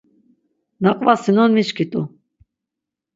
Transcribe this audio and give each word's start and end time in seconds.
Na 0.83 0.91
qvasinon 0.99 1.51
miçkit̆u. 1.57 2.01